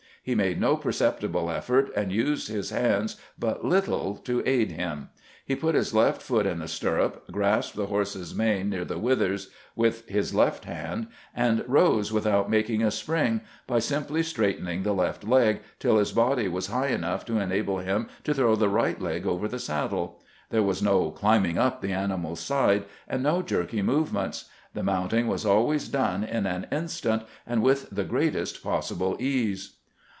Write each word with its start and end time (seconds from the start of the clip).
He 0.23 0.35
made 0.35 0.61
no 0.61 0.77
perceptible 0.77 1.49
effort, 1.49 1.91
and 1.95 2.11
used 2.11 2.47
his 2.47 2.69
hands 2.69 3.15
but 3.39 3.65
little 3.65 4.17
to 4.17 4.43
aid 4.45 4.69
him; 4.71 5.09
he 5.43 5.55
put 5.55 5.73
his 5.73 5.95
left 5.95 6.21
foot 6.21 6.45
in 6.45 6.59
the 6.59 6.67
stirrup, 6.67 7.31
grasped 7.31 7.75
the 7.75 7.87
horse's 7.87 8.35
mane 8.35 8.69
near 8.69 8.85
the 8.85 8.99
withers 8.99 9.49
with 9.75 10.07
his 10.07 10.35
left 10.35 10.65
hand, 10.65 11.07
and 11.35 11.65
rose 11.67 12.13
without 12.13 12.51
making 12.51 12.83
a 12.83 12.91
spring, 12.91 13.41
by 13.65 13.79
simply 13.79 14.21
straightening 14.21 14.83
the 14.83 14.93
left 14.93 15.23
leg 15.23 15.61
till 15.79 15.97
his 15.97 16.11
body 16.11 16.47
was 16.47 16.67
high 16.67 16.89
enough 16.89 17.25
to 17.25 17.39
enable 17.39 17.79
him 17.79 18.07
to 18.23 18.31
throw 18.31 18.55
the 18.55 18.69
right 18.69 19.01
leg 19.01 19.25
over 19.25 19.47
the 19.47 19.57
saddle. 19.57 20.21
There 20.51 20.61
was 20.61 20.83
no 20.83 21.09
"climbing" 21.09 21.57
up 21.57 21.81
the 21.81 21.93
animal's 21.93 22.41
side, 22.41 22.85
and 23.07 23.23
no 23.23 23.41
jerky 23.41 23.81
move 23.81 24.13
ments. 24.13 24.45
The 24.75 24.83
mounting 24.83 25.25
was 25.27 25.47
always 25.47 25.87
done 25.89 26.23
in 26.23 26.45
an 26.45 26.67
instant 26.71 27.23
and 27.47 27.63
with 27.63 27.89
the 27.89 28.03
greatest 28.03 28.61
possible 28.61 29.17
ease. 29.19 29.77